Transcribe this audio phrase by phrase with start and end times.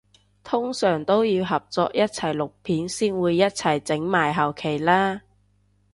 [0.43, 5.21] 通常都要合作一齊錄片先會一齊整埋後期啦？